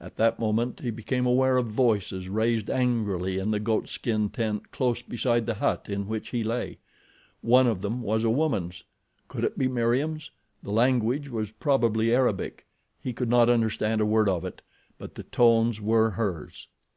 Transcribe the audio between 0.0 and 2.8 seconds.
At that moment he became aware of voices raised